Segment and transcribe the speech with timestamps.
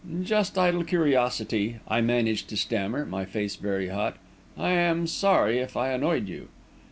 [0.23, 4.17] "Just idle curiosity," I managed to stammer, my face very hot.
[4.57, 6.47] "I am sorry if I annoyed you."